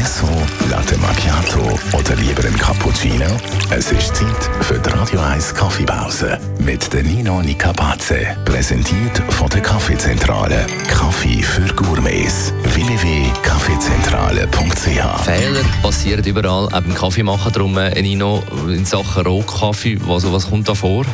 Espresso, 0.00 0.28
Latte 0.70 0.96
Macchiato 0.98 1.78
oder 1.92 2.16
lieber 2.16 2.42
ein 2.46 2.56
Cappuccino? 2.56 3.26
Es 3.70 3.92
ist 3.92 4.16
Zeit 4.16 4.50
für 4.62 4.78
die 4.78 4.88
Radio 4.88 5.20
1 5.20 5.54
Kaffeepause 5.54 6.38
mit 6.58 6.90
der 6.92 7.02
Nino 7.02 7.42
Nicapace. 7.42 8.34
Präsentiert 8.46 9.18
von 9.28 9.50
der 9.50 9.60
Kaffeezentrale. 9.60 10.66
Kaffee 10.88 11.42
für 11.42 11.66
Gourmets. 11.74 12.54
www.kaffeezentrale.ch 12.62 15.24
Fehler 15.24 15.64
passieren 15.82 16.24
überall, 16.24 16.66
auch 16.66 16.70
beim 16.70 16.94
Kaffeemachen. 16.94 17.52
Darum, 17.52 17.76
äh, 17.76 18.00
Nino, 18.00 18.42
in 18.68 18.86
Sachen 18.86 19.26
Rohkaffee, 19.26 19.98
was, 20.06 20.32
was 20.32 20.48
kommt 20.48 20.66
da 20.68 20.74
vor? 20.74 21.04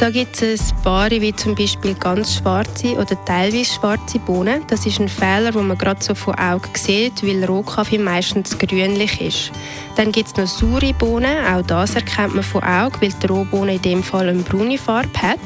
Da 0.00 0.10
gibt 0.10 0.40
es 0.42 0.72
Paare 0.84 1.20
wie 1.20 1.34
zum 1.34 1.56
Beispiel 1.56 1.92
ganz 1.94 2.36
schwarze 2.36 2.94
oder 2.94 3.16
teilweise 3.24 3.64
schwarze 3.64 4.20
Bohnen. 4.20 4.62
Das 4.68 4.86
ist 4.86 5.00
ein 5.00 5.08
Fehler, 5.08 5.50
den 5.50 5.66
man 5.66 5.76
gerade 5.76 6.00
so 6.00 6.14
von 6.14 6.36
Augen 6.36 6.70
sieht, 6.74 7.26
weil 7.26 7.44
Rohkaffee 7.44 7.98
meistens 7.98 8.56
grünlich 8.56 9.20
ist. 9.20 9.50
Dann 9.96 10.12
gibt 10.12 10.28
es 10.28 10.36
noch 10.36 10.46
saure 10.46 10.94
Bohnen. 10.94 11.36
Auch 11.44 11.62
das 11.62 11.96
erkennt 11.96 12.36
man 12.36 12.44
von 12.44 12.62
Augen, 12.62 12.94
weil 13.00 13.12
die 13.12 13.26
Rohbohne 13.26 13.74
in 13.74 13.82
dem 13.82 14.02
Fall 14.04 14.28
eine 14.28 14.42
braune 14.42 14.78
Farbe 14.78 15.20
hat. 15.20 15.40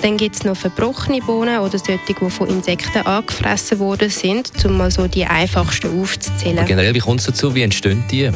Dann 0.00 0.16
gibt 0.16 0.36
es 0.36 0.44
noch 0.44 0.56
verbrochene 0.56 1.20
Bohnen 1.20 1.58
oder 1.58 1.78
solche, 1.78 2.00
die 2.08 2.30
von 2.30 2.48
Insekten 2.48 3.06
angefressen 3.06 3.78
worden 3.78 4.08
sind, 4.08 4.52
um 4.64 4.78
mal 4.78 4.90
so 4.90 5.06
die 5.06 5.26
einfachsten 5.26 6.00
aufzuzählen. 6.00 6.58
Aber 6.58 6.66
generell, 6.66 6.94
wie 6.94 7.00
kommt 7.00 7.20
es 7.20 7.26
dazu? 7.26 7.54
Wie 7.54 7.62
entstehen 7.62 8.02
die? 8.10 8.30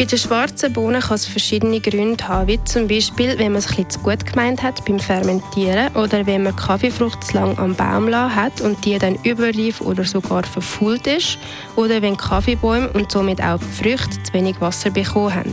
Bei 0.00 0.06
den 0.06 0.18
schwarzen 0.18 0.72
Bohnen 0.72 1.02
kann 1.02 1.16
es 1.16 1.26
verschiedene 1.26 1.78
Gründe 1.78 2.26
haben, 2.26 2.48
wie 2.48 2.64
zum 2.64 2.88
Beispiel, 2.88 3.38
wenn 3.38 3.52
man 3.52 3.58
es 3.58 3.76
ein 3.76 3.90
zu 3.90 3.98
gut 3.98 4.24
gemeint 4.24 4.62
hat 4.62 4.82
beim 4.86 4.98
Fermentieren 4.98 5.94
oder 5.94 6.24
wenn 6.24 6.42
man 6.42 6.56
Kaffeefrucht 6.56 7.22
zu 7.22 7.34
lang 7.34 7.58
am 7.58 7.74
Baum 7.74 8.08
lassen 8.08 8.34
hat 8.34 8.62
und 8.62 8.82
die 8.86 8.96
dann 8.96 9.16
überreif 9.24 9.82
oder 9.82 10.04
sogar 10.04 10.42
verfault 10.44 11.06
ist 11.06 11.36
oder 11.76 12.00
wenn 12.00 12.16
Kaffeebäume 12.16 12.88
und 12.94 13.12
somit 13.12 13.42
auch 13.42 13.58
die 13.58 13.82
Früchte 13.82 14.22
zu 14.22 14.32
wenig 14.32 14.58
Wasser 14.62 14.88
bekommen 14.88 15.34
haben. 15.34 15.52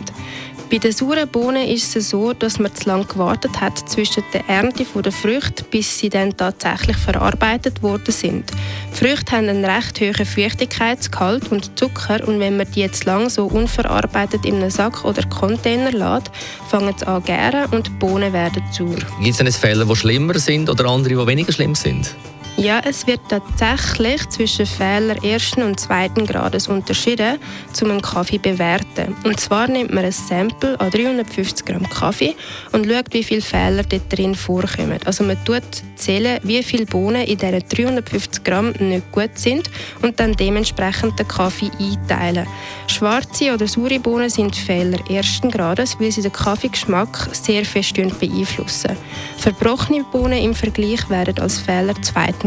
Bei 0.70 0.80
den 0.80 0.92
sauren 0.92 1.30
Bohnen 1.30 1.66
ist 1.66 1.96
es 1.96 2.10
so, 2.10 2.34
dass 2.34 2.60
man 2.60 2.76
zu 2.76 2.90
lange 2.90 3.06
gewartet 3.06 3.62
hat 3.62 3.78
zwischen 3.90 4.24
der 4.34 4.50
Ernte 4.50 4.84
der 4.84 5.12
Früchte, 5.14 5.64
bis 5.64 5.98
sie 5.98 6.10
dann 6.10 6.36
tatsächlich 6.36 6.98
verarbeitet 6.98 7.82
worden 7.82 8.12
sind. 8.12 8.52
Früchte 8.92 9.38
haben 9.38 9.48
einen 9.48 9.64
recht 9.64 10.02
hohen 10.02 10.26
Feuchtigkeitsgehalt 10.26 11.54
und 11.54 11.80
Zucker 11.80 12.28
und 12.28 12.42
wenn 12.42 12.58
man 12.58 12.70
die 12.70 12.82
jetzt 12.82 13.06
lang 13.06 13.30
so 13.30 13.46
unverarbeitet 13.46 14.46
in 14.46 14.56
einen 14.56 14.70
Sack 14.70 15.06
oder 15.06 15.24
Container 15.24 15.92
lässt, 15.92 16.32
fangen 16.70 16.94
sie 16.98 17.08
an 17.08 17.24
gären 17.24 17.68
und 17.72 17.88
die 17.88 17.92
Bohnen 17.92 18.34
werden 18.34 18.62
sauer. 18.72 18.98
Gibt 19.24 19.40
es 19.40 19.56
Fälle, 19.56 19.86
die 19.86 19.96
schlimmer 19.96 20.38
sind 20.38 20.70
oder 20.70 20.86
andere, 20.90 21.16
die 21.16 21.28
weniger 21.28 21.54
schlimm 21.54 21.76
sind? 21.76 22.14
Ja, 22.60 22.82
es 22.84 23.06
wird 23.06 23.20
tatsächlich 23.30 24.28
zwischen 24.30 24.66
Fehler 24.66 25.24
ersten 25.24 25.62
und 25.62 25.80
zweiten 25.80 26.26
Grades 26.26 26.68
unterschieden, 26.68 27.38
um 27.84 27.92
einen 27.92 28.02
Kaffee 28.02 28.42
zu 28.42 28.50
bewerten. 28.50 29.16
Und 29.24 29.40
zwar 29.40 29.68
nimmt 29.68 29.94
man 29.94 30.06
ein 30.06 30.12
Sample 30.12 30.80
an 30.80 30.90
350 30.90 31.68
Gramm 31.68 31.88
Kaffee 31.88 32.36
und 32.72 32.88
schaut, 32.88 33.14
wie 33.14 33.24
viele 33.24 33.42
Fehler 33.42 33.84
dort 33.84 34.12
drin 34.12 34.34
vorkommen. 34.34 34.98
Also 35.06 35.24
man 35.24 35.38
tut 35.46 35.62
zählen, 35.98 36.40
wie 36.42 36.64
viele 36.64 36.88
Bohnen 36.88 37.28
in 37.28 37.38
diesen 37.38 37.60
350 37.60 38.44
Gramm 38.44 38.72
nicht 38.80 39.12
gut 39.12 39.38
sind 39.38 39.70
und 40.02 40.20
dann 40.20 40.34
dementsprechend 40.34 41.20
den 41.20 41.28
Kaffee 41.28 41.70
einteilen. 41.80 42.48
Schwarze 42.88 43.54
oder 43.54 43.68
saure 43.68 44.00
Bohnen 44.00 44.32
sind 44.32 44.56
Fehler 44.56 44.98
ersten 45.12 45.52
Grades, 45.52 46.00
weil 46.00 46.12
sie 46.12 46.24
den 46.24 46.32
Kaffeegeschmack 46.32 47.30
sehr 47.34 47.64
fest 47.66 47.94
beeinflussen. 48.20 48.98
Verbrochene 49.38 50.04
Bohnen 50.12 50.42
im 50.42 50.56
Vergleich 50.56 51.08
werden 51.12 51.38
als 51.38 51.60
Fehler 51.60 51.94
zweiten 52.02 52.47